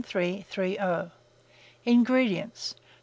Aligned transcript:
INGREDIENTS. 1.85 2.73